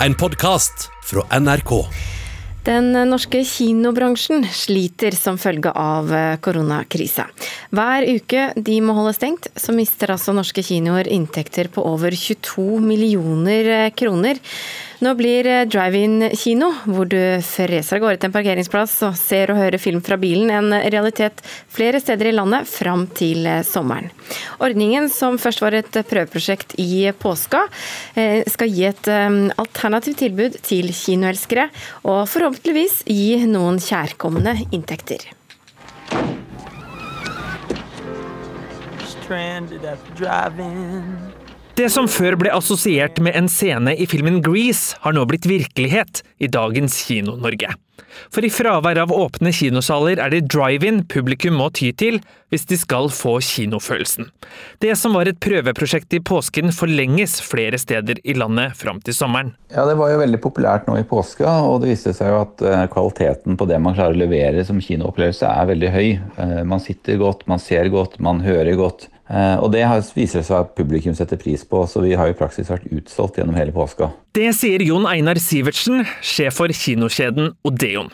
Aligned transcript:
en 0.00 0.14
podkast 0.14 0.90
fra 1.04 1.22
NRK. 1.40 1.70
Den 2.66 2.90
norske 3.08 3.40
kinobransjen 3.46 4.44
sliter 4.52 5.14
som 5.16 5.38
følge 5.38 5.70
av 5.70 6.10
koronakrisa. 6.42 7.28
Hver 7.70 8.06
uke 8.10 8.48
de 8.56 8.80
må 8.82 8.96
holde 8.96 9.14
stengt, 9.16 9.48
så 9.56 9.72
mister 9.76 10.12
altså 10.12 10.34
norske 10.36 10.64
kinoer 10.66 11.08
inntekter 11.08 11.70
på 11.72 11.84
over 11.86 12.14
22 12.16 12.80
millioner 12.82 13.90
kroner. 13.96 14.42
Nå 15.04 15.10
blir 15.12 15.44
drive-in-kino, 15.68 16.70
hvor 16.88 17.04
du 17.04 17.18
freser 17.44 17.98
av 17.98 18.00
gårde 18.00 18.20
til 18.22 18.30
en 18.30 18.32
parkeringsplass 18.32 18.94
og 19.04 19.18
ser 19.20 19.50
og 19.52 19.58
hører 19.60 19.76
film 19.82 20.00
fra 20.04 20.16
bilen, 20.16 20.48
en 20.48 20.72
realitet 20.72 21.42
flere 21.44 22.00
steder 22.00 22.30
i 22.30 22.32
landet 22.32 22.64
fram 22.70 23.04
til 23.12 23.44
sommeren. 23.68 24.08
Ordningen, 24.56 25.10
som 25.12 25.36
først 25.36 25.60
var 25.60 25.76
et 25.76 26.00
prøveprosjekt 26.08 26.78
i 26.80 27.12
påska, 27.20 27.66
skal 28.48 28.72
gi 28.72 28.86
et 28.88 29.10
alternativt 29.12 30.22
tilbud 30.24 30.56
til 30.64 30.88
kinoelskere, 30.96 31.68
og 32.08 32.24
forhåpentligvis 32.32 33.02
gi 33.04 33.44
noen 33.52 33.76
kjærkomne 33.76 34.56
inntekter. 34.72 35.28
Det 41.76 41.90
som 41.92 42.06
før 42.08 42.38
ble 42.40 42.48
assosiert 42.56 43.18
med 43.20 43.34
en 43.36 43.50
scene 43.52 43.92
i 44.00 44.06
filmen 44.08 44.38
Grease, 44.40 44.96
har 45.04 45.12
nå 45.12 45.26
blitt 45.28 45.44
virkelighet 45.44 46.22
i 46.40 46.48
dagens 46.48 46.94
Kino-Norge. 47.04 47.74
For 48.32 48.46
i 48.46 48.48
fravær 48.48 48.96
av 49.02 49.10
åpne 49.12 49.50
kinosaler 49.52 50.16
er 50.24 50.32
det 50.32 50.46
drive-in 50.48 51.02
publikum 51.12 51.58
må 51.60 51.66
ty 51.76 51.90
til 51.92 52.16
hvis 52.48 52.64
de 52.70 52.78
skal 52.80 53.10
få 53.12 53.34
kinofølelsen. 53.44 54.30
Det 54.80 54.94
som 54.96 55.12
var 55.18 55.28
et 55.28 55.40
prøveprosjekt 55.44 56.16
i 56.16 56.22
påsken 56.24 56.72
forlenges 56.72 57.34
flere 57.44 57.76
steder 57.82 58.22
i 58.24 58.38
landet 58.40 58.72
fram 58.80 59.02
til 59.04 59.12
sommeren. 59.18 59.52
Ja, 59.68 59.84
Det 59.84 59.98
var 60.00 60.14
jo 60.14 60.22
veldig 60.22 60.40
populært 60.40 60.88
nå 60.88 60.96
i 60.96 61.04
påska, 61.04 61.58
og 61.66 61.82
det 61.82 61.90
viste 61.92 62.14
seg 62.16 62.32
jo 62.32 62.38
at 62.46 62.64
kvaliteten 62.94 63.60
på 63.60 63.68
det 63.68 63.82
man 63.84 63.98
klarer 63.98 64.16
å 64.16 64.22
levere 64.24 64.64
som 64.64 64.80
kinoopplevelse 64.80 65.44
er 65.44 65.68
veldig 65.74 65.92
høy. 65.92 66.08
Man 66.64 66.80
sitter 66.80 67.20
godt, 67.20 67.44
man 67.52 67.60
ser 67.60 67.92
godt, 67.92 68.16
man 68.16 68.40
hører 68.46 68.80
godt. 68.80 69.10
Og 69.26 69.72
det 69.74 69.82
viser 70.14 70.44
seg 70.46 70.60
at 70.60 70.74
publikum 70.78 71.14
setter 71.18 71.38
pris 71.40 71.64
på, 71.66 71.80
så 71.90 72.02
vi 72.04 72.12
har 72.14 72.30
i 72.30 72.36
praksis 72.38 72.70
vært 72.70 72.86
utsolgt 72.94 73.40
gjennom 73.40 73.56
hele 73.58 73.74
påska. 73.74 74.12
Det 74.36 74.52
sier 74.54 74.84
Jon 74.84 75.08
Einar 75.08 75.40
Sivertsen, 75.42 76.04
sjef 76.22 76.60
for 76.60 76.70
kinokjeden 76.70 77.54
Odeon. 77.66 78.12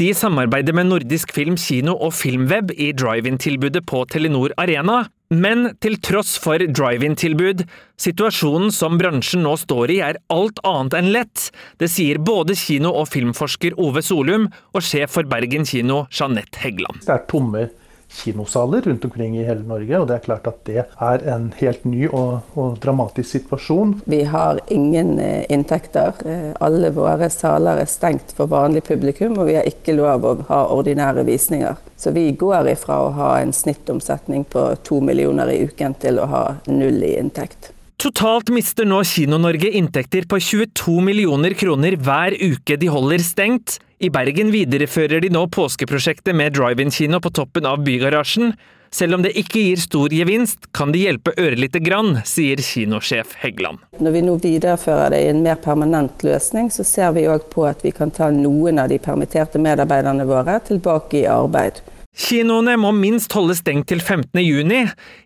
De 0.00 0.08
samarbeider 0.16 0.74
med 0.74 0.88
Nordisk 0.90 1.30
Film 1.36 1.54
Kino 1.60 1.94
og 1.94 2.16
Filmweb 2.18 2.72
i 2.74 2.90
drive-in-tilbudet 2.96 3.84
på 3.86 4.02
Telenor 4.10 4.56
Arena. 4.58 5.04
Men 5.28 5.74
til 5.84 5.98
tross 6.00 6.38
for 6.40 6.56
drive-in-tilbud, 6.56 7.66
situasjonen 8.00 8.72
som 8.72 8.96
bransjen 8.96 9.44
nå 9.44 9.52
står 9.60 9.92
i 9.92 9.98
er 10.06 10.18
alt 10.32 10.62
annet 10.64 10.96
enn 10.96 11.10
lett. 11.12 11.50
Det 11.76 11.90
sier 11.92 12.16
både 12.16 12.56
kino- 12.56 12.94
og 12.96 13.10
filmforsker 13.12 13.76
Ove 13.76 14.00
Solum 14.02 14.48
og 14.72 14.86
sjef 14.88 15.18
for 15.18 15.28
Bergen 15.28 15.68
kino, 15.68 16.06
Jeanette 16.08 16.64
Heggeland. 16.64 17.04
Det 17.04 17.12
er 17.12 17.28
tomme 17.28 17.68
kinosaler 18.08 18.80
rundt 18.80 19.04
omkring 19.04 19.38
i 19.38 19.44
hele 19.44 19.62
Norge, 19.68 19.98
og 19.98 20.08
det 20.08 20.16
er 20.16 20.24
klart 20.24 20.46
at 20.48 20.60
det 20.66 20.84
er 20.84 21.24
en 21.28 21.50
helt 21.58 21.84
ny 21.84 22.06
og, 22.08 22.40
og 22.58 22.78
dramatisk 22.82 23.28
situasjon. 23.30 23.94
Vi 24.08 24.22
har 24.32 24.60
ingen 24.72 25.18
inntekter. 25.48 26.16
Alle 26.64 26.90
våre 26.96 27.30
saler 27.30 27.82
er 27.82 27.90
stengt 27.90 28.32
for 28.36 28.50
vanlig 28.50 28.84
publikum, 28.88 29.38
og 29.38 29.50
vi 29.50 29.58
har 29.60 29.68
ikke 29.68 29.96
lov 29.98 30.24
å 30.24 30.34
ha 30.48 30.64
ordinære 30.74 31.26
visninger. 31.28 31.76
Så 31.98 32.14
vi 32.16 32.30
går 32.32 32.72
ifra 32.72 33.00
å 33.04 33.14
ha 33.18 33.32
en 33.42 33.52
snittomsetning 33.52 34.46
på 34.48 34.70
to 34.86 35.00
millioner 35.04 35.50
i 35.52 35.64
uken 35.68 35.98
til 36.00 36.22
å 36.22 36.30
ha 36.30 36.44
null 36.70 37.02
i 37.04 37.16
inntekt. 37.18 37.72
Totalt 37.98 38.46
mister 38.54 38.86
nå 38.86 39.00
Kino-Norge 39.02 39.72
inntekter 39.74 40.22
på 40.30 40.38
22 40.38 41.00
millioner 41.02 41.50
kroner 41.58 41.96
hver 41.98 42.36
uke 42.38 42.76
de 42.78 42.86
holder 42.94 43.24
stengt. 43.26 43.80
I 43.98 44.06
Bergen 44.14 44.52
viderefører 44.54 45.24
de 45.24 45.32
nå 45.34 45.42
påskeprosjektet 45.50 46.30
med 46.38 46.54
drive-in-kino 46.54 47.18
på 47.18 47.32
toppen 47.34 47.66
av 47.66 47.82
Bygarasjen. 47.82 48.52
Selv 48.94 49.18
om 49.18 49.26
det 49.26 49.34
ikke 49.42 49.64
gir 49.64 49.82
stor 49.82 50.14
gevinst, 50.14 50.70
kan 50.70 50.94
det 50.94 51.02
hjelpe 51.02 51.34
ørlite 51.42 51.82
grann, 51.82 52.20
sier 52.22 52.62
kinosjef 52.62 53.34
Heggeland. 53.42 53.82
Når 53.98 54.14
vi 54.14 54.24
nå 54.28 54.38
viderefører 54.46 55.16
det 55.16 55.24
i 55.26 55.32
en 55.32 55.42
mer 55.42 55.58
permanent 55.58 56.22
løsning, 56.22 56.70
så 56.70 56.86
ser 56.86 57.18
vi 57.18 57.26
òg 57.26 57.50
på 57.50 57.66
at 57.66 57.82
vi 57.82 57.90
kan 57.98 58.14
ta 58.14 58.30
noen 58.30 58.78
av 58.78 58.94
de 58.94 59.02
permitterte 59.02 59.58
medarbeiderne 59.58 60.30
våre 60.30 60.60
tilbake 60.70 61.24
i 61.24 61.28
arbeid. 61.34 61.82
Kinoene 62.18 62.74
må 62.82 62.90
minst 62.96 63.30
holde 63.36 63.54
stengt 63.54 63.86
til 63.92 64.00
15. 64.02 64.40
juni. 64.42 64.80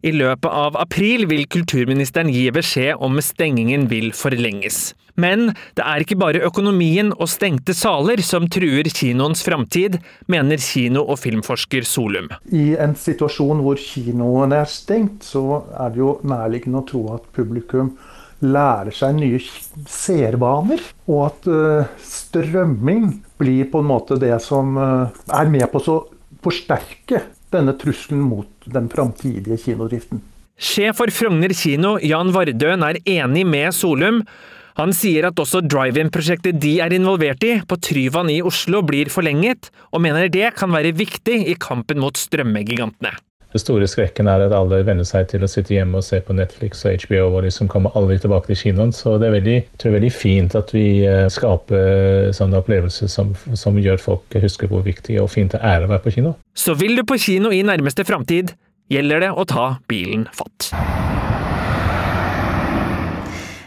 I 0.04 0.10
løpet 0.12 0.48
av 0.52 0.76
april 0.76 1.24
vil 1.30 1.46
kulturministeren 1.48 2.28
gi 2.28 2.50
beskjed 2.52 3.00
om 3.00 3.16
stengingen 3.24 3.86
vil 3.88 4.10
forlenges. 4.12 4.92
Men 5.16 5.54
det 5.76 5.84
er 5.84 6.04
ikke 6.04 6.18
bare 6.20 6.44
økonomien 6.44 7.14
og 7.16 7.30
stengte 7.32 7.72
saler 7.76 8.20
som 8.24 8.44
truer 8.52 8.88
kinoens 8.92 9.44
framtid, 9.44 9.98
mener 10.28 10.60
kino- 10.60 11.06
og 11.08 11.20
filmforsker 11.24 11.88
Solum. 11.88 12.28
I 12.52 12.76
en 12.80 12.96
situasjon 12.96 13.64
hvor 13.64 13.80
kinoene 13.80 14.60
er 14.60 14.68
stengt, 14.68 15.24
så 15.24 15.62
er 15.72 15.92
det 15.92 16.04
jo 16.04 16.18
nærliggende 16.28 16.84
å 16.84 16.88
tro 16.92 17.06
at 17.16 17.28
publikum 17.36 17.94
lærer 18.42 18.92
seg 18.92 19.16
nye 19.16 19.40
seervaner, 19.88 20.80
og 21.08 21.28
at 21.28 21.52
strømming 22.04 23.12
blir 23.40 23.68
på 23.70 23.80
en 23.80 23.92
måte 23.92 24.18
det 24.20 24.34
som 24.44 24.76
er 24.80 25.52
med 25.52 25.68
på 25.72 25.80
å 25.88 26.02
forsterke 26.42 27.24
denne 27.52 27.74
trusselen 27.78 28.22
mot 28.24 28.66
den 28.66 28.88
framtidige 28.92 29.58
kinodriften. 29.64 30.22
Sjef 30.62 30.98
for 31.00 31.10
Frogner 31.10 31.52
kino, 31.56 31.96
Jan 31.98 32.32
Vardøen, 32.34 32.84
er 32.86 33.00
enig 33.08 33.44
med 33.48 33.74
Solum. 33.74 34.22
Han 34.78 34.94
sier 34.96 35.26
at 35.28 35.40
også 35.40 35.60
drive-in-prosjektet 35.66 36.60
de 36.62 36.78
er 36.84 36.94
involvert 36.96 37.44
i, 37.44 37.58
på 37.68 37.76
Tryvann 37.82 38.30
i 38.32 38.40
Oslo, 38.46 38.80
blir 38.86 39.10
forlenget, 39.12 39.72
og 39.92 40.04
mener 40.04 40.30
det 40.32 40.54
kan 40.56 40.72
være 40.72 40.94
viktig 40.96 41.42
i 41.50 41.58
kampen 41.60 42.00
mot 42.00 42.16
strømmegigantene. 42.16 43.12
Det 43.52 43.60
store 43.60 43.88
skrekken 43.90 44.30
er 44.32 44.46
at 44.46 44.54
alle 44.56 44.80
venner 44.86 45.06
seg 45.08 45.28
til 45.30 45.44
å 45.44 45.50
sitte 45.50 45.74
hjemme 45.76 46.00
og 46.00 46.06
se 46.06 46.22
på 46.24 46.36
Netflix 46.36 46.84
og 46.88 47.04
HBO, 47.04 47.26
og 47.36 47.42
liksom 47.46 47.68
kommer 47.72 47.94
aldri 47.98 48.16
tilbake 48.22 48.48
til 48.50 48.60
kinoen. 48.62 48.94
Så 48.96 49.18
det 49.20 49.28
er 49.28 49.36
veldig, 49.36 49.58
tror 49.76 49.90
jeg, 49.90 49.98
veldig 49.98 50.12
fint 50.16 50.56
at 50.58 50.72
vi 50.74 50.86
skaper 51.32 52.32
sånne 52.36 52.62
opplevelser 52.62 53.12
som, 53.12 53.34
som 53.58 53.76
gjør 53.80 54.00
folk 54.00 54.38
husker 54.42 54.72
hvor 54.72 54.84
viktig 54.86 55.20
og 55.22 55.30
fint 55.32 55.52
det 55.52 55.60
er 55.60 55.84
å 55.84 55.90
være 55.92 56.06
på 56.06 56.16
kino. 56.16 56.36
Så 56.56 56.76
vil 56.80 56.96
du 56.96 57.04
på 57.08 57.20
kino 57.20 57.52
i 57.52 57.60
nærmeste 57.66 58.06
framtid, 58.08 58.56
gjelder 58.92 59.28
det 59.28 59.34
å 59.36 59.46
ta 59.48 59.66
bilen 59.90 60.26
fatt. 60.36 60.72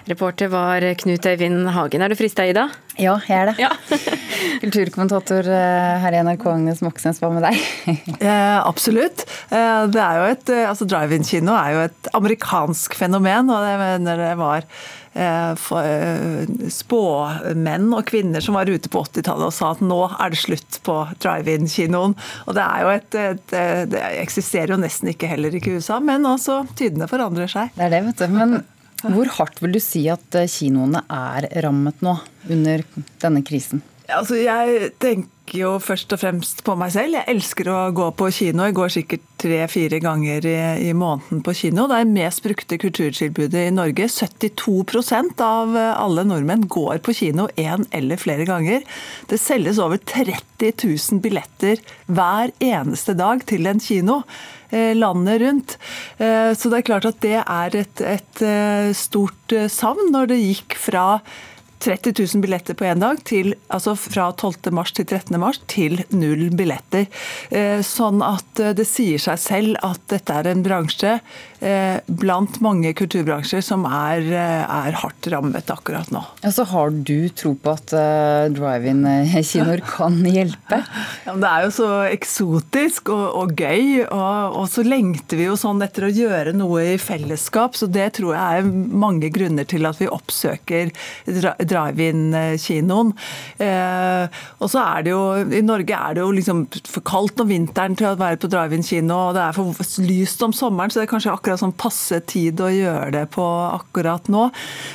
Reporter 0.05 0.51
var 0.53 0.83
Knut 1.01 1.25
Øyvind 1.25 1.69
Hagen. 1.73 2.01
Er 2.05 2.11
du 2.11 2.15
frista, 2.17 2.45
Ida? 2.45 2.67
Ja, 3.01 3.15
jeg 3.25 3.39
er 3.41 3.49
det. 3.49 3.55
Ja. 3.57 3.71
Kulturkommentator 4.61 5.47
her 5.49 6.13
i 6.13 6.19
NRK, 6.21 6.45
Agnes 6.51 6.83
Moxnes, 6.85 7.17
hva 7.21 7.31
med 7.33 7.47
deg? 7.47 7.57
Eh, 8.25 8.59
absolutt. 8.61 9.25
Eh, 9.53 9.85
det 9.91 10.01
er 10.01 10.19
jo 10.19 10.27
et, 10.31 10.51
altså 10.69 10.85
Drive-in-kino 10.89 11.53
er 11.57 11.71
jo 11.73 11.81
et 11.87 12.09
amerikansk 12.17 12.95
fenomen, 12.97 13.49
og 13.51 13.65
jeg 13.65 13.81
mener 13.81 14.21
det 14.21 14.35
var 14.39 14.69
spåmenn 16.75 17.93
og 17.95 18.03
-kvinner 18.03 18.43
som 18.43 18.57
var 18.57 18.67
ute 18.67 18.89
på 18.91 18.99
80-tallet 19.05 19.47
og 19.47 19.53
sa 19.55 19.71
at 19.71 19.79
nå 19.79 20.11
er 20.11 20.29
det 20.29 20.41
slutt 20.41 20.79
på 20.83 21.07
drive-in-kinoen. 21.23 22.15
Og 22.47 22.53
det 22.57 22.65
er 22.65 22.81
jo 22.81 22.89
et, 22.89 23.15
et, 23.15 23.47
Det 23.91 24.01
eksisterer 24.19 24.75
jo 24.75 24.81
nesten 24.81 25.07
ikke 25.13 25.31
heller 25.31 25.55
ikke 25.55 25.71
i 25.71 25.79
USA, 25.79 25.99
men 25.99 26.25
også 26.27 26.65
tidene 26.75 27.07
forandrer 27.07 27.47
seg. 27.47 27.71
Det 27.77 27.87
er 27.87 27.89
det, 27.95 28.03
vet 28.09 28.17
du. 28.19 28.27
Men 28.27 28.63
hvor 29.03 29.29
hardt 29.37 29.59
vil 29.63 29.75
du 29.75 29.81
si 29.83 30.05
at 30.11 30.37
kinoene 30.51 31.03
er 31.11 31.49
rammet 31.65 31.99
nå, 32.05 32.15
under 32.51 32.85
denne 33.21 33.43
krisen? 33.45 33.83
Altså, 34.05 34.37
jeg 34.37 34.91
tenker 35.01 35.57
jo 35.57 35.75
først 35.81 36.13
og 36.13 36.19
fremst 36.21 36.59
på 36.65 36.75
meg 36.77 36.91
selv. 36.93 37.15
Jeg 37.17 37.29
elsker 37.31 37.69
å 37.71 37.77
gå 37.95 38.05
på 38.17 38.27
kino. 38.33 38.65
Jeg 38.67 38.75
går 38.77 38.91
sikkert 38.93 39.23
tre-fire 39.41 39.97
ganger 40.03 40.45
i, 40.45 40.57
i, 40.89 40.91
måneden 40.97 41.41
på 41.45 41.55
kino. 41.57 41.87
Det 41.89 41.99
er 42.01 42.11
mest 42.11 42.43
brukte 42.45 42.77
kulturtilbudet 42.81 43.63
i 43.67 43.73
Norge. 43.73 44.05
72% 44.11 45.41
av 45.45 45.77
alle 45.77 46.25
nordmenn 46.27 46.67
går 46.69 47.01
på 47.05 47.15
kino 47.17 47.47
én 47.61 47.87
eller 47.97 48.21
flere 48.21 48.45
ganger. 48.49 48.85
Det 49.31 49.41
selges 49.41 49.81
over 49.81 50.01
30 50.01 50.75
000 50.75 51.23
billetter 51.25 51.81
hver 52.05 52.53
eneste 52.61 53.17
dag 53.17 53.41
til 53.49 53.65
en 53.69 53.81
kino 53.81 54.21
landet 54.75 55.39
rundt. 55.39 55.75
Så 56.17 56.69
det 56.71 56.79
er 56.81 56.87
klart 56.89 57.05
at 57.07 57.19
det 57.23 57.37
er 57.39 57.77
et, 57.79 58.01
et 58.01 58.41
stort 58.97 59.53
savn 59.71 60.09
når 60.11 60.33
det 60.33 60.41
gikk 60.41 60.75
fra 60.89 61.05
30 61.83 62.13
000 62.35 62.43
billetter 62.43 62.77
på 62.77 62.87
én 62.87 63.01
dag, 63.01 63.19
til, 63.27 63.53
altså 63.73 63.95
fra 63.99 64.29
12. 64.33 64.71
mars 64.75 64.93
til 64.95 65.05
13. 65.05 65.35
mars, 65.41 65.59
til 65.71 65.99
null 66.15 66.47
billetter. 66.55 67.07
Sånn 67.85 68.23
at 68.25 68.61
det 68.77 68.87
sier 68.89 69.21
seg 69.21 69.41
selv 69.41 69.81
at 69.85 70.01
dette 70.11 70.39
er 70.39 70.49
en 70.51 70.63
bransje 70.65 71.17
blant 72.05 72.59
mange 72.61 72.91
kulturbransjer 72.97 73.63
som 73.65 73.85
er, 73.89 74.27
er 74.29 74.97
hardt 74.99 75.29
rammet 75.31 75.71
akkurat 75.71 76.11
nå. 76.13 76.21
Altså, 76.45 76.65
har 76.69 76.91
du 76.93 77.29
tro 77.33 77.53
på 77.57 77.73
at 77.73 77.93
drive-in-kinoer 78.53 79.81
kan 79.95 80.19
hjelpe? 80.29 80.81
Ja, 81.25 81.35
det 81.41 81.51
er 81.51 81.65
jo 81.65 81.73
så 81.73 81.89
eksotisk 82.09 83.09
og, 83.13 83.25
og 83.41 83.55
gøy, 83.57 84.05
og, 84.05 84.59
og, 84.59 84.67
så 84.71 84.85
lengter 84.85 85.39
vi 85.39 85.47
jo 85.49 85.57
sånn 85.59 85.81
etter 85.85 86.07
å 86.07 86.13
gjøre 86.13 86.55
noe 86.57 86.83
i 86.93 86.97
fellesskap. 87.01 87.77
Så 87.77 87.89
det 87.91 88.11
tror 88.19 88.35
jeg 88.35 88.61
er 88.61 88.69
mange 89.05 89.31
grunner 89.33 89.67
til 89.69 89.87
at 89.89 89.99
vi 90.01 90.11
oppsøker 90.11 90.93
drive-in-kinoen. 91.69 93.11
Eh, 93.61 94.41
og 94.59 94.71
så 94.71 94.83
er 94.83 95.05
det 95.05 95.13
jo 95.13 95.21
I 95.59 95.61
Norge 95.65 95.97
er 95.97 96.15
det 96.17 96.23
jo 96.23 96.31
liksom 96.35 96.65
for 96.89 97.05
kaldt 97.05 97.41
om 97.43 97.49
vinteren 97.51 97.97
til 97.97 98.09
å 98.11 98.15
være 98.19 98.39
på 98.41 98.49
drive-in-kino, 98.51 99.17
og 99.29 99.37
det 99.37 99.43
er 99.45 99.57
for 99.57 100.03
lyst 100.05 100.43
om 100.45 100.53
sommeren, 100.55 100.91
så 100.91 101.01
det 101.01 101.07
er 101.07 101.13
kanskje 101.13 101.33
akkurat 101.33 101.61
sånn 101.61 101.75
passe 101.79 102.21
tid 102.29 102.61
å 102.63 102.71
gjøre 102.71 103.11
det 103.15 103.25
på 103.35 103.45
akkurat 103.45 104.29
nå. 104.31 104.47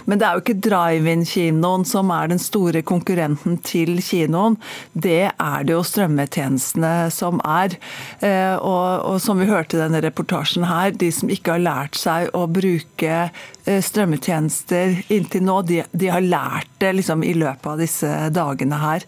Men 0.06 0.20
det 0.20 0.28
er 0.28 0.36
jo 0.36 0.44
ikke 0.44 0.58
drive-in-kinoen 0.68 1.86
som 1.88 2.12
er 2.14 2.32
den 2.32 2.42
store 2.42 2.84
konkurrenten 2.86 3.58
til 3.66 3.98
kinoen. 4.04 4.58
Det 4.92 5.30
er 5.30 5.66
det 5.66 5.76
jo 5.76 5.84
strømmetjenestene 5.86 6.94
som 7.14 7.40
er. 7.44 7.76
Eh, 8.24 8.56
og, 8.56 9.06
og 9.10 9.20
som 9.22 9.40
vi 9.40 9.48
hørte 9.50 9.78
i 9.78 9.82
denne 9.82 10.02
reportasjen 10.04 10.68
her, 10.68 10.92
de 10.96 11.10
som 11.14 11.32
ikke 11.32 11.56
har 11.56 11.64
lært 11.64 11.98
seg 11.98 12.30
å 12.36 12.46
bruke 12.50 13.30
Eh, 13.70 13.82
strømmetjenester 13.84 15.02
inntil 15.12 15.42
nå, 15.44 15.60
de, 15.68 15.82
de, 15.92 16.08
har 16.08 16.24
lært 16.24 16.59
det 16.80 16.92
liksom 16.96 17.24
i 17.26 17.34
løpet 17.36 17.66
av 17.66 17.80
disse 17.80 18.10
dagene 18.34 18.78
her. 18.80 19.04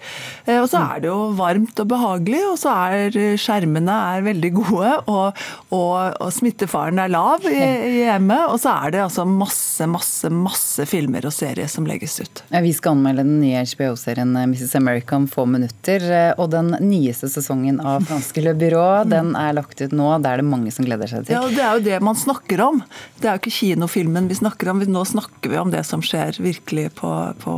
Eh, 0.47 0.61
og 0.61 0.69
så 0.71 0.83
er 0.83 1.03
det 1.03 1.11
jo 1.11 1.33
varmt 1.39 1.79
og 1.83 1.91
behagelig, 1.91 2.43
og 2.51 2.59
så 2.61 2.75
er 2.93 3.19
skjermene 3.41 3.97
er 4.17 4.27
veldig 4.27 4.53
gode, 4.59 4.93
og, 5.11 5.43
og, 5.73 5.97
og 6.23 6.33
smittefaren 6.35 7.01
er 7.03 7.13
lav 7.13 7.47
i, 7.49 7.57
i, 7.57 7.93
hjemmet. 8.03 8.47
Og 8.53 8.61
så 8.63 8.75
er 8.75 8.95
det 8.95 9.05
altså 9.07 9.27
masse, 9.29 9.89
masse, 9.91 10.31
masse 10.33 10.87
filmer 10.91 11.27
og 11.29 11.35
serier 11.35 11.71
som 11.71 11.89
legges 11.89 12.19
ut. 12.21 12.45
Vi 12.53 12.75
skal 12.77 12.97
anmelde 12.97 13.27
den 13.27 13.41
nye 13.43 13.65
HBO-serien 13.67 14.37
eh, 14.37 14.49
Mrs. 14.51 14.77
America 14.79 15.19
om 15.19 15.29
få 15.31 15.47
minutter. 15.49 16.09
Og 16.41 16.51
den 16.53 16.75
nyeste 16.83 17.31
sesongen 17.33 17.81
av 17.81 18.07
Franske 18.09 18.45
Le 18.45 18.55
Byrå, 18.59 18.87
den 19.15 19.35
er 19.39 19.57
lagt 19.57 19.81
ut 19.81 19.95
nå. 19.97 20.11
Det 20.23 20.33
er 20.33 20.43
det 20.43 20.49
mange 20.49 20.73
som 20.75 20.87
gleder 20.87 21.11
seg 21.11 21.27
til. 21.29 21.37
Ja, 21.39 21.45
det 21.49 21.65
er 21.65 21.79
jo 21.79 21.87
det 21.89 22.03
man 22.05 22.19
snakker 22.19 22.65
om. 22.65 22.83
Det 23.21 23.29
er 23.29 23.37
jo 23.37 23.43
ikke 23.45 23.57
kinofilmen 23.59 24.29
vi 24.31 24.39
snakker 24.39 24.73
om. 24.73 24.83
Nå 24.93 25.05
snakker 25.09 25.53
vi 25.53 25.61
om 25.61 25.73
det 25.73 25.85
som 25.89 26.03
skjer 26.05 26.39
virkelig 26.43 26.91
på, 26.99 27.11
på 27.43 27.55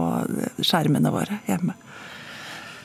skjermene 0.64 1.12
våre 1.14 1.40
hjemme. 1.48 1.76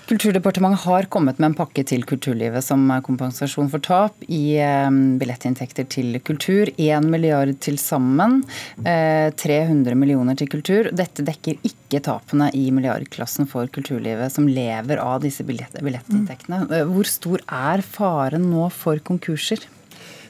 Kulturdepartementet 0.10 0.88
har 0.88 1.06
kommet 1.14 1.38
med 1.38 1.52
en 1.52 1.56
pakke 1.58 1.84
til 1.86 2.02
kulturlivet 2.10 2.66
som 2.66 2.88
kompensasjon 3.06 3.68
for 3.70 3.84
tap 3.86 4.24
i 4.26 4.58
eh, 4.58 4.88
billettinntekter 5.22 5.86
til 5.86 6.18
kultur. 6.26 6.72
1 6.82 7.06
milliard 7.06 7.54
til 7.62 7.78
sammen. 7.78 8.40
300 8.82 9.38
eh, 9.94 9.94
millioner 9.94 10.40
til 10.40 10.50
kultur. 10.50 10.90
Dette 10.90 11.22
dekker 11.28 11.62
ikke 11.62 12.02
tapene 12.10 12.50
i 12.58 12.72
milliardklassen 12.74 13.46
for 13.52 13.70
kulturlivet, 13.70 14.34
som 14.34 14.50
lever 14.50 14.98
av 14.98 15.22
disse 15.22 15.46
billettinntektene. 15.46 16.64
Eh, 16.74 16.90
hvor 16.90 17.06
stor 17.06 17.46
er 17.46 17.86
faren 17.86 18.50
nå 18.50 18.66
for 18.74 18.98
konkurser? 19.06 19.70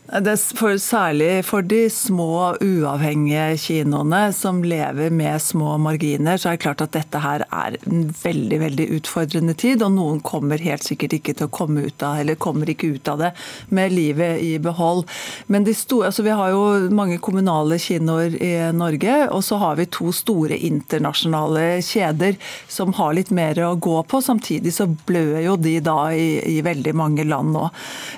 For, 0.10 0.74
særlig 0.82 1.44
for 1.46 1.62
de 1.62 1.84
små, 1.94 2.56
uavhengige 2.66 3.60
kinoene 3.62 4.32
som 4.34 4.64
lever 4.66 5.12
med 5.14 5.38
små 5.42 5.76
marginer, 5.78 6.40
så 6.42 6.50
er 6.50 6.58
det 6.58 6.64
klart 6.64 6.82
at 6.82 6.96
dette 6.96 7.22
her 7.22 7.44
er 7.46 7.76
en 7.86 8.08
veldig 8.18 8.58
veldig 8.64 8.88
utfordrende 8.98 9.54
tid. 9.54 9.84
Og 9.86 9.94
noen 9.94 10.22
kommer 10.26 10.58
helt 10.66 10.88
sikkert 10.88 11.14
ikke 11.20 11.36
til 11.38 11.46
å 11.46 11.54
komme 11.54 11.84
ut 11.86 12.02
av 12.02 12.24
eller 12.24 12.40
kommer 12.42 12.72
ikke 12.74 12.90
ut 12.96 13.12
av 13.12 13.22
det 13.22 13.30
med 13.70 13.94
livet 13.94 14.42
i 14.42 14.56
behold. 14.58 15.06
Men 15.46 15.70
store, 15.70 16.10
altså 16.10 16.26
vi 16.26 16.34
har 16.34 16.56
jo 16.56 16.90
mange 16.90 17.20
kommunale 17.22 17.78
kinoer 17.78 18.34
i 18.42 18.52
Norge, 18.74 19.20
og 19.30 19.46
så 19.46 19.62
har 19.62 19.78
vi 19.78 19.86
to 19.94 20.10
store 20.16 20.58
internasjonale 20.58 21.84
kjeder 21.86 22.40
som 22.66 22.98
har 22.98 23.14
litt 23.14 23.30
mer 23.30 23.62
å 23.62 23.76
gå 23.78 24.02
på. 24.10 24.24
Samtidig 24.26 24.74
så 24.74 24.90
blør 24.90 25.38
jo 25.46 25.56
de 25.62 25.78
da 25.86 26.00
i, 26.18 26.58
i 26.58 26.58
veldig 26.66 26.98
mange 26.98 27.30
land 27.30 27.54
nå. 27.54 27.70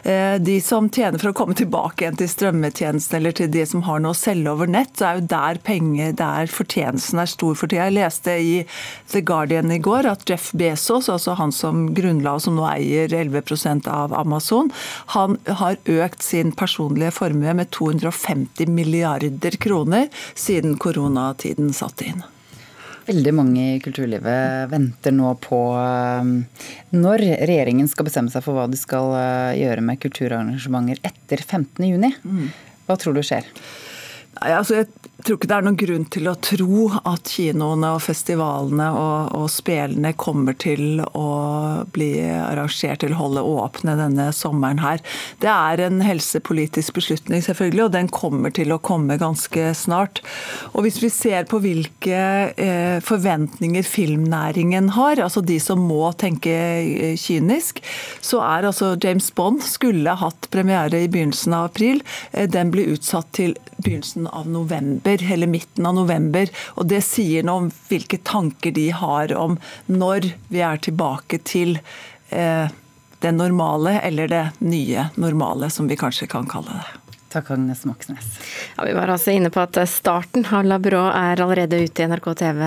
Eh, 0.08 0.40
de 0.40 0.62
som 0.64 0.88
tjener 0.88 1.20
for 1.20 1.36
å 1.36 1.40
komme 1.44 1.60
tilbake 1.60 1.81
tilbake 1.82 2.04
igjen 2.04 2.18
til 2.20 2.30
strømmetjenesten 2.30 3.18
eller 3.18 3.32
til 3.32 3.50
de 3.52 3.66
som 3.66 3.84
har 3.84 4.02
noe 4.02 4.14
å 4.14 4.18
selge 4.18 4.52
over 4.52 4.68
nett, 4.68 4.94
så 4.98 5.08
er 5.08 5.20
jo 5.20 5.28
der 5.32 5.60
penger, 5.64 6.14
der 6.14 6.48
fortjenesten 6.48 7.20
er 7.20 7.30
stor 7.30 7.56
for 7.56 7.68
tida. 7.68 7.88
Jeg 7.90 7.98
leste 7.98 8.32
i 8.38 8.66
The 9.12 9.22
Guardian 9.22 9.72
i 9.72 9.80
går 9.80 10.06
at 10.10 10.28
Jeff 10.30 10.52
Bezos, 10.54 11.10
altså 11.10 11.36
han 11.40 11.52
som 11.52 11.94
grunnla 11.94 12.36
og 12.36 12.42
som 12.42 12.56
nå 12.56 12.68
eier 12.70 13.10
11% 13.10 13.88
av 13.88 14.14
Amazon, 14.14 14.72
han 15.16 15.38
har 15.48 15.78
økt 15.86 16.22
sin 16.24 16.52
personlige 16.52 17.12
formue 17.12 17.54
med 17.54 17.72
250 17.72 18.70
milliarder 18.70 19.58
kroner 19.58 20.10
siden 20.36 20.78
koronatiden 20.78 21.74
satte 21.74 22.12
inn. 22.12 22.22
Veldig 23.08 23.34
mange 23.34 23.64
i 23.76 23.80
kulturlivet 23.82 24.70
venter 24.72 25.14
nå 25.16 25.32
på 25.42 25.60
um, 25.74 26.34
når 26.94 27.24
regjeringen 27.50 27.90
skal 27.90 28.06
bestemme 28.08 28.34
seg 28.34 28.46
for 28.46 28.58
hva 28.58 28.68
de 28.70 28.78
skal 28.80 29.14
uh, 29.16 29.58
gjøre 29.58 29.84
med 29.86 30.02
kulturarrangementer 30.04 31.02
etter 31.10 31.42
15.6. 31.42 32.20
Mm. 32.22 32.52
Hva 32.86 32.98
tror 33.02 33.18
du 33.18 33.24
skjer? 33.26 33.48
Nei, 34.38 34.52
altså 34.54 34.82
jeg 34.82 34.90
tror 35.26 35.38
ikke 35.38 35.50
det 35.52 35.58
er 35.58 35.66
noen 35.68 35.80
grunn 35.80 36.06
til 36.14 36.30
å 36.32 36.36
tro 36.44 36.86
at 37.08 37.32
kinoene 37.32 37.94
og 37.96 38.04
festivalene 38.06 38.88
og, 38.96 39.34
og 39.38 39.48
spelene 39.52 40.14
kommer 40.20 40.58
til 40.60 41.02
å 41.02 41.28
bli 41.94 42.12
arrangert 42.24 43.06
å 43.08 43.18
holde 43.18 43.44
åpne 43.46 43.96
denne 44.00 44.30
sommeren 44.36 44.82
her. 44.84 45.02
Det 45.44 45.50
er 45.52 45.84
en 45.86 46.02
helsepolitisk 46.06 46.96
beslutning, 46.98 47.44
selvfølgelig, 47.46 47.86
og 47.88 47.96
den 47.96 48.12
kommer 48.12 48.54
til 48.56 48.74
å 48.74 48.80
komme 48.82 49.20
ganske 49.22 49.72
snart. 49.78 50.22
Og 50.74 50.86
hvis 50.86 51.02
vi 51.04 51.12
ser 51.14 51.48
på 51.50 51.62
hvilke 51.64 52.22
eh, 52.56 52.98
forventninger 53.06 53.86
filmnæringen 53.88 54.92
har, 54.98 55.22
altså 55.24 55.44
de 55.46 55.60
som 55.62 55.82
må 55.88 56.12
tenke 56.22 56.54
eh, 56.54 57.18
kynisk, 57.20 57.82
så 58.24 58.42
er 58.46 58.70
altså 58.70 58.94
James 59.02 59.32
Bond 59.36 59.64
skulle 59.66 60.16
hatt 60.22 60.50
premiere 60.54 61.04
i 61.04 61.10
begynnelsen 61.12 61.56
av 61.58 61.72
april. 61.72 62.04
Eh, 62.32 62.48
den 62.52 62.72
blir 62.74 62.94
utsatt 62.96 63.32
til 63.38 63.56
begynnelsen 63.82 64.28
av 64.32 64.50
november, 64.52 65.11
eller 65.20 65.52
midten 65.52 65.86
av 65.86 65.98
november. 65.98 66.48
Og 66.80 66.88
det 66.92 67.02
sier 67.04 67.44
noe 67.44 67.66
om 67.66 67.72
hvilke 67.90 68.22
tanker 68.24 68.72
de 68.72 68.88
har 68.96 69.36
om 69.36 69.58
når 69.92 70.32
vi 70.48 70.64
er 70.64 70.80
tilbake 70.80 71.42
til 71.44 71.80
eh, 72.30 72.72
det 73.22 73.36
normale, 73.36 74.00
eller 74.02 74.32
det 74.32 74.46
nye 74.64 75.10
normale, 75.16 75.70
som 75.70 75.92
vi 75.92 76.00
kanskje 76.00 76.30
kan 76.32 76.48
kalle 76.50 76.80
det. 76.80 77.01
Takk, 77.32 77.52
Agnes 77.52 77.86
Moxnes. 77.86 78.26
Ja, 78.78 78.84
vi 78.84 78.94
var 78.94 79.08
altså 79.08 79.32
inne 79.32 79.48
på 79.54 79.62
at 79.64 79.78
starten 79.88 80.44
av 80.52 80.66
La 80.68 80.76
Brå 80.84 81.06
er 81.16 81.40
allerede 81.40 81.78
ute 81.80 82.04
i 82.04 82.08
NRK 82.12 82.28
TV 82.42 82.60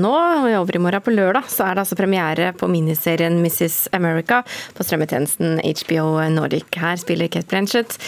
nå. 0.00 0.12
og 0.12 0.46
I 0.48 0.54
overmorgen 0.56 1.04
på 1.04 1.12
lørdag 1.12 1.50
så 1.52 1.66
er 1.66 1.76
det 1.76 1.82
altså 1.84 1.98
premiere 1.98 2.54
på 2.56 2.70
miniserien 2.72 3.36
Mrs. 3.42 3.90
America 3.92 4.40
på 4.76 4.86
strømmetjenesten 4.86 5.60
HBO 5.60 6.06
Nordic. 6.32 6.70
Her 6.80 6.96
spiller 7.00 7.28
Kate 7.28 7.50
Blanchett, 7.52 7.98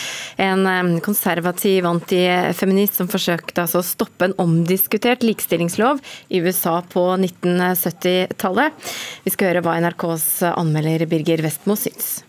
en 0.41 0.97
konservativ 1.05 1.89
antifeminist 1.91 2.97
som 2.97 3.11
forsøkte 3.13 3.67
altså 3.67 3.83
å 3.83 3.89
stoppe 3.91 4.31
en 4.31 4.37
omdiskutert 4.41 5.27
likestillingslov 5.27 6.01
i 6.33 6.41
USA 6.41 6.79
på 6.81 7.05
1970-tallet. 7.19 8.91
Vi 9.27 9.35
skal 9.37 9.53
høre 9.53 9.65
hva 9.69 9.77
NRKs 9.85 10.31
anmelder 10.55 11.05
Birger 11.13 11.45
Vestmo 11.45 11.77
syns. 11.77 12.23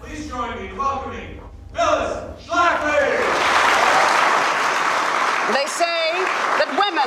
Please 0.00 0.30
join 0.30 0.56
me 0.56 0.70
in 0.70 0.78
welcoming 0.78 1.36
Phyllis 1.74 2.28
They 2.48 2.67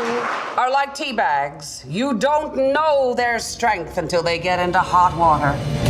women 0.01 0.23
are 0.57 0.71
like 0.71 0.93
tea 0.93 1.13
bags. 1.13 1.83
You 1.87 2.17
don't 2.17 2.55
know 2.55 3.13
their 3.13 3.39
strength 3.39 3.97
until 3.97 4.23
they 4.23 4.39
get 4.39 4.59
into 4.59 4.79
hot 4.79 5.15
water. 5.17 5.80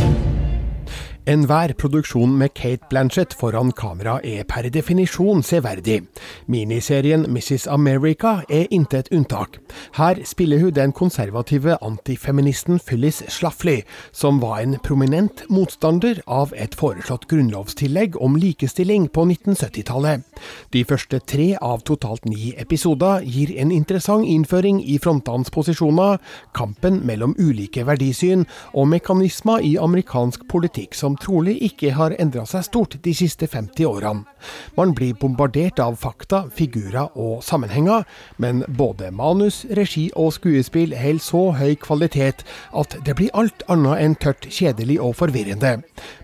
Enhver 1.26 1.70
produksjon 1.78 2.32
med 2.38 2.50
Kate 2.54 2.88
Blanchett 2.90 3.34
foran 3.38 3.68
kamera 3.78 4.16
er 4.26 4.42
per 4.42 4.66
definisjon 4.74 5.44
severdig. 5.46 6.00
Miniserien 6.50 7.28
Mrs. 7.30 7.68
America 7.70 8.40
er 8.50 8.66
intet 8.74 9.06
unntak. 9.14 9.60
Her 9.94 10.18
spiller 10.26 10.58
hun 10.58 10.74
den 10.74 10.92
konservative 10.92 11.76
antifeministen 11.78 12.80
Phyllis 12.82 13.22
Schlafly, 13.28 13.84
som 14.12 14.40
var 14.42 14.64
en 14.64 14.74
prominent 14.82 15.44
motstander 15.48 16.18
av 16.26 16.50
et 16.58 16.74
foreslått 16.74 17.28
grunnlovstillegg 17.30 18.18
om 18.18 18.34
likestilling 18.34 19.06
på 19.14 19.22
1970-tallet. 19.22 20.26
De 20.74 20.82
første 20.84 21.22
tre 21.22 21.54
av 21.62 21.86
totalt 21.86 22.26
ni 22.26 22.50
episoder 22.58 23.22
gir 23.22 23.54
en 23.62 23.70
interessant 23.70 24.26
innføring 24.26 24.82
i 24.82 24.98
frontenes 24.98 25.54
posisjoner, 25.54 26.18
kampen 26.50 26.98
mellom 27.06 27.38
ulike 27.38 27.86
verdisyn 27.86 28.42
og 28.74 28.90
mekanismer 28.90 29.62
i 29.62 29.76
amerikansk 29.78 30.48
politikk 30.50 30.98
som 30.98 31.11
som 31.12 31.16
trolig 31.20 31.58
ikke 31.62 31.92
har 31.92 32.14
endra 32.20 32.44
seg 32.48 32.64
stort 32.64 32.96
de 33.04 33.12
siste 33.14 33.46
50 33.46 33.84
årene. 33.86 34.24
Man 34.76 34.94
blir 34.96 35.14
bombardert 35.14 35.78
av 35.80 35.96
fakta, 36.00 36.46
figurer 36.50 37.12
og 37.14 37.42
sammenhenger, 37.44 38.04
men 38.38 38.64
både 38.68 39.10
manus, 39.12 39.64
regi 39.70 40.10
og 40.16 40.32
skuespill 40.32 40.94
holder 40.96 41.22
så 41.22 41.42
høy 41.58 41.74
kvalitet 41.76 42.44
at 42.72 42.96
det 43.04 43.16
blir 43.18 43.32
alt 43.36 43.62
annet 43.68 44.00
enn 44.00 44.16
tørt, 44.16 44.48
kjedelig 44.48 44.98
og 45.00 45.16
forvirrende. 45.20 45.82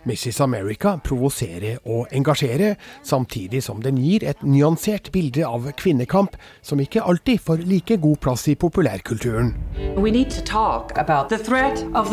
Mrs. 0.09 0.41
America 0.41 0.97
provoserer 1.05 1.79
og 1.85 2.09
engasjerer, 2.13 2.79
samtidig 3.05 3.63
som 3.63 3.83
den 3.85 4.01
gir 4.01 4.25
et 4.25 4.41
nyansert 4.43 5.13
bilde 5.13 5.45
av 5.47 5.69
kvinnekamp 5.79 6.37
som 6.63 6.81
ikke 6.81 7.05
alltid 7.05 7.45
får 7.45 7.65
like 7.69 8.01
god 8.01 8.17
plass 8.25 8.49
i 8.49 8.57
populærkulturen. 8.57 9.55
We 9.99 10.11
need 10.11 10.31
to 10.31 10.43
talk 10.43 10.97
about 10.97 11.29
the 11.29 11.39
threat 11.39 11.85
of. 11.95 12.09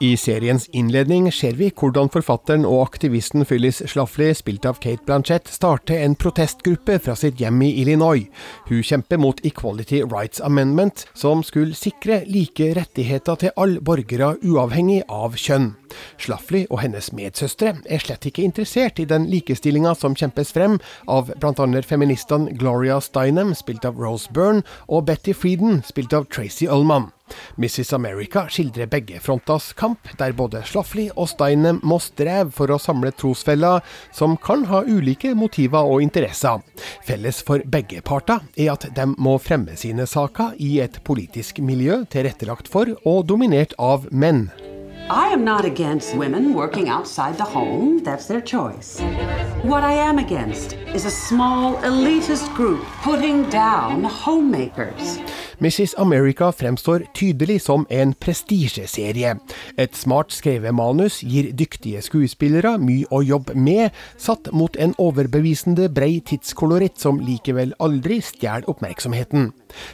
I 0.00 0.16
seriens 0.16 0.68
innledning 0.72 1.28
ser 1.32 1.54
vi 1.58 1.68
hvordan 1.74 2.08
forfatteren 2.10 2.64
og 2.66 2.80
aktivisten 2.84 3.44
Phyllis 3.46 3.80
Schlafly, 3.90 4.32
spilt 4.34 4.66
av 4.66 4.78
Kate 4.82 5.04
Blanchett, 5.06 5.50
starter 5.50 6.02
en 6.02 6.16
protestgruppe 6.18 6.98
fra 7.04 7.14
sitt 7.18 7.38
hjem 7.42 7.60
i 7.66 7.70
Illinois. 7.82 8.28
Hun 8.68 8.82
kjemper 8.82 9.20
mot 9.22 9.42
Equality 9.46 10.00
Rights 10.02 10.40
Amendment, 10.40 11.04
som 11.14 11.42
skulle 11.46 11.78
sikre 11.78 12.22
like 12.26 12.72
rettigheter 12.78 13.38
til 13.42 13.54
alle 13.56 13.82
borgere 13.84 14.34
uavhengig 14.42 15.02
av 15.08 15.36
kjønn. 15.38 15.72
Schlafly 16.18 16.64
og 16.70 16.82
hennes 16.84 17.12
medsøstre 17.16 17.76
er 17.86 18.02
slett 18.02 18.26
ikke 18.30 18.46
interessert 18.46 18.98
i 19.02 19.08
den 19.08 19.28
likestillinga 19.30 19.94
som 19.98 20.16
kjempes 20.18 20.54
frem 20.56 20.78
av 21.06 21.30
bl.a. 21.38 21.68
feministene 21.86 22.56
Gloria 22.58 22.98
Steinem, 23.04 23.54
spilt 23.58 23.86
av 23.88 24.00
Rose 24.00 24.30
Byrne, 24.34 24.66
og 24.88 25.06
Betty 25.10 25.34
Frieden, 25.36 25.82
spilt 25.86 26.14
av 26.16 26.30
Tracy 26.32 26.66
Ullman. 26.66 27.10
Mrs. 27.56 27.92
America 27.96 28.46
skildrer 28.50 28.90
begge 28.90 29.20
frontas 29.20 29.72
kamp, 29.78 30.10
der 30.18 30.36
både 30.36 30.62
Slaffli 30.66 31.08
og 31.14 31.30
Steinem 31.32 31.80
må 31.82 32.00
streve 32.02 32.52
for 32.54 32.70
å 32.72 32.80
samle 32.82 33.12
trosfeller 33.16 33.84
som 34.14 34.36
kan 34.36 34.66
ha 34.70 34.84
ulike 34.86 35.34
motiver 35.38 35.88
og 35.88 36.04
interesser. 36.04 36.62
Felles 37.06 37.42
for 37.44 37.64
begge 37.66 38.02
parter 38.06 38.44
er 38.56 38.72
at 38.76 38.88
de 38.94 39.08
må 39.18 39.38
fremme 39.42 39.76
sine 39.78 40.06
saker 40.08 40.56
i 40.62 40.78
et 40.84 41.02
politisk 41.04 41.62
miljø 41.64 42.02
tilrettelagt 42.12 42.70
for 42.72 42.96
og 43.04 43.26
dominert 43.28 43.76
av 43.78 44.08
menn. 44.10 44.48
I 45.10 45.28
am 45.28 45.42
not 45.42 45.64
against 45.64 46.14
women 46.14 46.52
working 46.52 46.90
outside 46.90 47.38
the 47.38 47.44
home. 47.44 48.04
That's 48.04 48.26
their 48.26 48.42
choice. 48.42 49.00
What 49.62 49.82
I 49.82 49.92
am 49.92 50.18
against 50.18 50.74
is 50.94 51.06
a 51.06 51.10
small 51.10 51.76
elitist 51.76 52.54
group 52.54 52.84
putting 53.02 53.48
down 53.48 54.04
homemakers. 54.04 55.18
Mrs. 55.60 55.94
America 55.98 56.52
fremstår 56.52 57.02
tydelig 57.14 57.62
som 57.62 57.86
en 57.90 58.12
prestisjeserie. 58.14 59.34
Et 59.76 59.96
smart 59.96 60.30
skrevet 60.32 60.74
manus 60.74 61.18
gir 61.26 61.50
dyktige 61.50 62.02
skuespillere 62.04 62.76
mye 62.78 63.08
å 63.10 63.24
jobbe 63.26 63.56
med, 63.58 63.90
satt 64.18 64.52
mot 64.54 64.76
en 64.78 64.94
overbevisende 65.02 65.88
brei 65.90 66.20
tidskoloritt 66.22 67.02
som 67.02 67.18
likevel 67.18 67.74
aldri 67.82 68.20
stjeler 68.22 68.70
oppmerksomheten. 68.70 69.50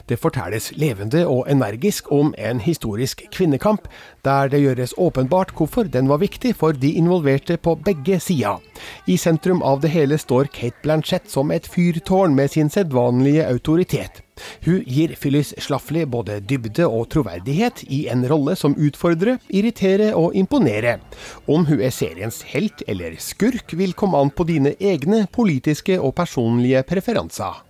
Det 0.09 0.19
fortelles 0.21 0.71
levende 0.77 1.25
og 1.27 1.47
energisk 1.51 2.11
om 2.13 2.35
en 2.39 2.61
historisk 2.61 3.25
kvinnekamp, 3.35 3.89
der 4.25 4.49
det 4.49 4.63
gjøres 4.65 4.97
åpenbart 4.99 5.55
hvorfor 5.57 5.89
den 5.89 6.09
var 6.09 6.23
viktig 6.23 6.55
for 6.57 6.73
de 6.73 6.93
involverte 6.99 7.57
på 7.57 7.77
begge 7.85 8.21
sider. 8.21 8.61
I 9.07 9.17
sentrum 9.17 9.63
av 9.63 9.81
det 9.85 9.93
hele 9.95 10.19
står 10.19 10.51
Kate 10.55 10.83
Blanchett 10.83 11.31
som 11.31 11.51
et 11.55 11.69
fyrtårn 11.69 12.35
med 12.35 12.51
sin 12.51 12.71
sedvanlige 12.71 13.47
autoritet. 13.49 14.25
Hun 14.65 14.83
gir 14.87 15.15
Phyllis 15.21 15.53
Schlafly 15.63 16.05
både 16.11 16.41
dybde 16.43 16.87
og 16.89 17.07
troverdighet 17.15 17.85
i 17.87 18.05
en 18.11 18.25
rolle 18.31 18.57
som 18.59 18.75
utfordrer, 18.75 19.39
irriterer 19.49 20.17
og 20.19 20.35
imponerer. 20.35 21.03
Om 21.47 21.69
hun 21.71 21.81
er 21.85 21.95
seriens 21.95 22.43
helt 22.51 22.83
eller 22.89 23.15
skurk, 23.23 23.77
vil 23.79 23.95
komme 23.95 24.19
an 24.19 24.35
på 24.35 24.47
dine 24.49 24.75
egne 24.81 25.25
politiske 25.33 26.01
og 26.01 26.17
personlige 26.19 26.83
preferanser. 26.89 27.63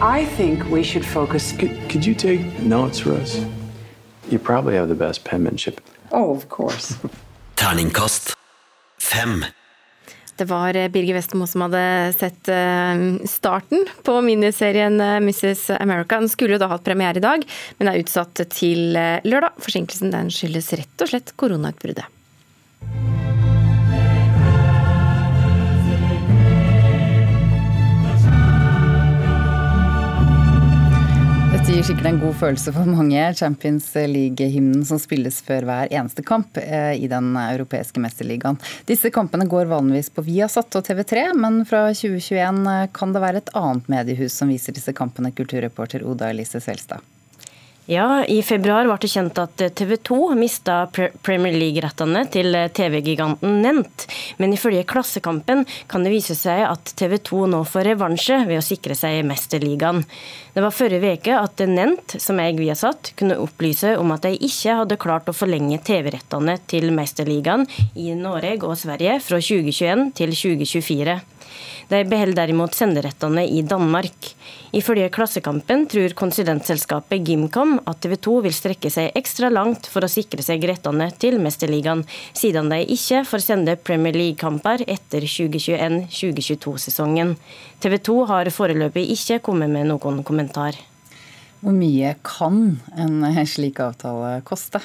I 0.00 0.24
think 0.36 0.64
we 0.70 0.82
should 0.82 1.06
focus. 1.06 1.52
Could, 1.52 1.90
could 1.90 2.06
you 2.06 2.14
take 2.14 2.40
notes 2.62 3.00
for 3.00 3.12
us? 3.12 3.44
You 4.30 4.38
probably 4.38 4.76
have 4.76 4.88
the 4.88 4.94
best 4.94 5.24
penmanship. 5.24 5.80
Oh, 6.12 6.30
of 6.30 6.48
course. 6.48 6.96
Terningkast 7.56 8.34
fem. 8.98 9.44
Det 10.36 10.44
var 10.44 10.76
eh, 10.76 10.88
Birger 10.88 11.14
Vestmo 11.14 11.46
som 11.46 11.66
hadde 11.66 12.12
sett 12.16 12.48
eh, 12.48 13.26
starten 13.28 13.84
på 14.02 14.20
miniserien 14.24 15.00
eh, 15.00 15.20
Mrs. 15.20 15.70
America. 15.70 16.16
Den 16.20 16.28
skulle 16.32 16.56
jo 16.56 16.62
da 16.62 16.70
hatt 16.72 16.84
premiere 16.86 17.20
i 17.20 17.24
dag, 17.24 17.44
men 17.78 17.90
er 17.90 18.00
utsatt 18.00 18.40
til 18.54 18.96
lørdag. 18.96 19.60
Forsinkelsen 19.60 20.14
den 20.14 20.32
skyldes 20.32 20.72
rett 20.80 21.04
og 21.04 21.12
slett 21.12 21.36
koronautbruddet. 21.36 22.08
Dette 31.70 31.84
gir 31.84 31.86
sikkert 31.86 32.06
en 32.08 32.16
god 32.18 32.32
følelse 32.34 32.72
for 32.74 32.88
mange. 32.90 33.20
Champions 33.38 33.84
League-hymnen 33.94 34.80
som 34.88 34.98
spilles 34.98 35.36
før 35.46 35.68
hver 35.68 35.92
eneste 35.94 36.24
kamp 36.26 36.58
eh, 36.58 36.96
i 36.98 37.06
den 37.06 37.28
europeiske 37.38 38.02
mesterligaen. 38.02 38.58
Disse 38.90 39.12
kampene 39.14 39.46
går 39.46 39.70
vanligvis 39.70 40.10
på 40.10 40.24
Viasat 40.26 40.74
og 40.74 40.88
TV3, 40.88 41.28
men 41.38 41.60
fra 41.70 41.84
2021 41.94 42.66
eh, 42.74 42.82
kan 42.98 43.14
det 43.14 43.22
være 43.22 43.44
et 43.44 43.54
annet 43.62 43.86
mediehus 43.94 44.40
som 44.42 44.50
viser 44.50 44.74
disse 44.74 44.90
kampene, 44.98 45.30
kulturreporter 45.30 46.02
Oda 46.02 46.34
Elise 46.34 46.58
Selstad. 46.58 47.06
Ja, 47.90 48.24
I 48.24 48.38
februar 48.46 48.86
ble 48.86 48.94
det 49.02 49.08
kjent 49.10 49.38
at 49.42 49.62
TV 49.74 49.96
2 50.06 50.16
mista 50.38 50.84
Premier 50.94 51.56
League-rettene 51.58 52.20
til 52.30 52.54
TV-giganten 52.70 53.56
Nent. 53.64 54.04
Men 54.38 54.54
ifølge 54.54 54.84
Klassekampen 54.86 55.64
kan 55.90 56.06
det 56.06 56.12
vise 56.12 56.36
seg 56.38 56.62
at 56.68 56.92
TV 56.94 57.16
2 57.26 57.48
nå 57.50 57.64
får 57.66 57.88
revansje 57.88 58.36
ved 58.46 58.60
å 58.60 58.62
sikre 58.62 58.94
seg 58.94 59.24
Mesterligaen. 59.26 60.04
Det 60.54 60.62
var 60.62 60.76
forrige 60.76 61.16
uke 61.18 61.34
at 61.34 61.64
Nent, 61.66 62.14
som 62.22 62.38
eier 62.38 62.54
Viasat, 62.60 63.10
kunne 63.18 63.40
opplyse 63.42 63.96
om 63.98 64.14
at 64.14 64.22
de 64.28 64.36
ikke 64.38 64.78
hadde 64.84 65.00
klart 65.08 65.26
å 65.26 65.34
forlenge 65.34 65.82
TV-rettene 65.90 66.60
til 66.70 66.92
Mesterligaen 66.94 67.66
i 67.98 68.14
Norge 68.14 68.70
og 68.70 68.78
Sverige 68.78 69.18
fra 69.18 69.42
2021 69.42 70.12
til 70.22 70.38
2024. 70.38 71.18
De 71.90 72.04
beholder 72.06 72.36
derimot 72.38 72.74
senderettene 72.76 73.42
i 73.48 73.62
Danmark. 73.66 74.34
Ifølge 74.76 75.08
Klassekampen 75.10 75.86
tror 75.90 76.14
konsulentselskapet 76.18 77.24
Gimcom 77.26 77.80
at 77.90 78.00
TV 78.04 78.14
2 78.22 78.34
vil 78.46 78.54
strekke 78.54 78.90
seg 78.92 79.10
ekstra 79.18 79.48
langt 79.50 79.86
for 79.90 80.04
å 80.06 80.10
sikre 80.10 80.42
seg 80.46 80.64
rettene 80.70 81.10
til 81.18 81.40
Mesterligaen, 81.42 82.04
siden 82.36 82.70
de 82.70 82.78
ikke 82.94 83.24
får 83.26 83.40
sende 83.48 83.76
Premier 83.82 84.14
League-kamper 84.14 84.84
etter 84.86 85.20
2021-2022-sesongen. 85.26 87.34
TV 87.82 87.98
2 88.10 88.16
har 88.30 88.46
foreløpig 88.54 89.04
ikke 89.16 89.40
kommet 89.50 89.70
med 89.74 89.84
noen 89.90 90.22
kommentar. 90.26 90.74
Hvor 91.60 91.74
mye 91.76 92.14
kan 92.24 92.78
en 92.96 93.20
slik 93.44 93.82
avtale 93.84 94.38
koste? 94.46 94.80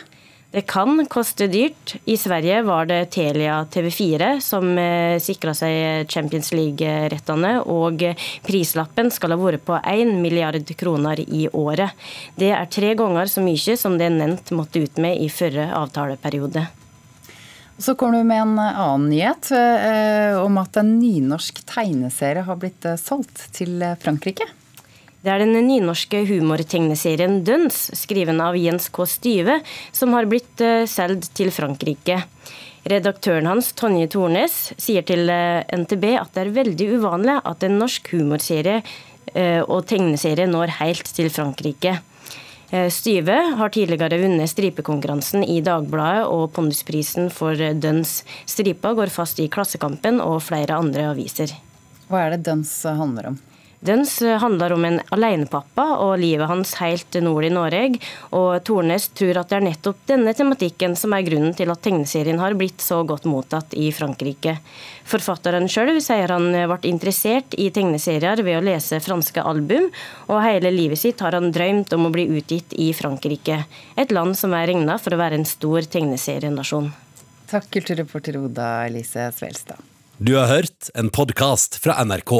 Det 0.56 0.62
kan 0.62 1.06
koste 1.12 1.50
dyrt. 1.52 1.96
I 2.06 2.16
Sverige 2.18 2.62
var 2.62 2.86
det 2.88 3.10
Telia 3.12 3.58
TV4 3.68 4.40
som 4.40 4.70
eh, 4.80 5.18
sikra 5.20 5.52
seg 5.52 6.08
Champions 6.08 6.54
League-rettene, 6.56 7.58
og 7.68 8.00
prislappen 8.46 9.12
skal 9.12 9.36
ha 9.36 9.40
vært 9.42 9.66
på 9.68 9.76
1 9.76 10.16
milliard 10.24 10.72
kroner 10.80 11.20
i 11.20 11.50
året. 11.52 11.92
Det 12.40 12.54
er 12.56 12.72
tre 12.72 12.94
ganger 12.96 13.28
så 13.28 13.44
mye 13.44 13.76
som 13.76 14.00
det 14.00 14.08
nevnt 14.16 14.56
måtte 14.56 14.80
ut 14.80 14.96
med 15.04 15.20
i 15.20 15.28
forrige 15.28 15.68
avtaleperiode. 15.76 16.64
Så 17.76 18.00
kommer 18.00 18.24
du 18.24 18.32
med 18.32 18.46
en 18.46 18.56
annen 18.56 19.10
nyhet 19.12 19.52
eh, 19.60 20.40
om 20.40 20.64
at 20.64 20.80
en 20.80 21.02
nynorsk 21.02 21.66
tegneserie 21.68 22.48
har 22.48 22.64
blitt 22.64 22.88
eh, 22.88 22.96
solgt 22.96 23.50
til 23.60 23.84
Frankrike. 24.00 24.48
Det 25.25 25.32
er 25.34 25.41
den 25.41 25.55
nynorske 25.65 26.20
humortegneserien 26.29 27.39
Døns, 27.41 27.88
skriven 27.98 28.38
av 28.46 28.53
Jens 28.62 28.91
K. 28.94 29.08
Styve, 29.10 29.55
som 29.89 30.12
har 30.13 30.27
blitt 30.29 30.62
uh, 30.62 30.84
solgt 30.86 31.32
til 31.34 31.50
Frankrike. 31.50 32.20
Redaktøren 32.86 33.50
hans, 33.50 33.72
Tonje 33.74 34.05
Tornes, 34.13 34.53
sier 34.77 35.01
til 35.08 35.25
uh, 35.34 35.65
NTB 35.74 36.05
at 36.20 36.29
det 36.36 36.44
er 36.44 36.51
veldig 36.60 36.89
uvanlig 37.00 37.39
at 37.41 37.65
en 37.65 37.79
norsk 37.82 38.12
humorserie 38.13 38.84
uh, 38.84 39.63
og 39.63 39.88
tegneserie 39.89 40.46
når 40.51 40.75
helt 40.84 41.10
til 41.17 41.32
Frankrike. 41.34 41.98
Styve 42.91 43.36
har 43.55 43.72
tidligere 43.72 44.17
vunnet 44.20 44.50
stripekonkurransen 44.50 45.46
i 45.46 45.60
Dagbladet 45.63 46.25
og 46.34 46.50
Pondusprisen 46.53 47.29
for 47.32 47.55
Døns. 47.55 48.17
Stripa 48.50 48.91
går 48.98 49.13
fast 49.13 49.39
i 49.39 49.48
Klassekampen 49.53 50.17
og 50.20 50.41
flere 50.44 50.82
andre 50.82 51.05
aviser. 51.13 51.53
Hva 52.10 52.25
er 52.25 52.36
det 52.36 52.44
Døns 52.50 52.74
handler 52.89 53.32
om? 53.32 53.44
Dens 53.86 54.18
handler 54.42 54.74
om 54.74 54.86
en 54.88 54.98
alenepappa 55.13 55.84
og 56.01 56.15
livet 56.18 56.50
hans 56.50 56.72
helt 56.80 57.13
nord 57.22 57.46
i 57.46 57.51
Norge. 57.54 58.00
Og 58.34 58.63
Tornes 58.65 59.08
tror 59.13 59.38
at 59.38 59.51
det 59.51 59.60
er 59.60 59.65
nettopp 59.68 60.00
denne 60.10 60.34
tematikken 60.34 60.96
som 60.98 61.13
er 61.13 61.25
grunnen 61.27 61.54
til 61.58 61.70
at 61.70 61.84
tegneserien 61.86 62.42
har 62.42 62.58
blitt 62.58 62.82
så 62.82 63.04
godt 63.06 63.27
mottatt 63.30 63.75
i 63.77 63.92
Frankrike. 63.94 64.58
Forfatteren 65.06 65.70
sjøl 65.70 66.00
sier 66.01 66.34
han 66.34 66.50
ble 66.50 66.80
interessert 66.89 67.54
i 67.62 67.70
tegneserier 67.70 68.42
ved 68.42 68.58
å 68.58 68.65
lese 68.65 68.98
franske 69.06 69.44
album, 69.46 69.92
og 70.32 70.42
hele 70.42 70.74
livet 70.74 71.04
sitt 71.04 71.22
har 71.22 71.38
han 71.38 71.51
drømt 71.54 71.94
om 71.94 72.10
å 72.10 72.13
bli 72.15 72.25
utgitt 72.39 72.74
i 72.82 72.89
Frankrike. 72.98 73.62
Et 74.01 74.18
land 74.18 74.34
som 74.39 74.58
er 74.58 74.72
regna 74.74 74.98
for 74.98 75.13
å 75.13 75.22
være 75.22 75.38
en 75.38 75.46
stor 75.46 75.86
tegneserienasjon. 75.86 76.89
Takk, 77.51 77.70
kulturreporter 77.77 78.42
Oda 78.42 78.88
Elise 78.89 79.30
Svelstad. 79.38 79.77
Du 80.18 80.34
har 80.39 80.48
hørt 80.48 80.89
en 80.96 81.13
podkast 81.13 81.77
fra 81.84 82.00
NRK. 82.01 82.39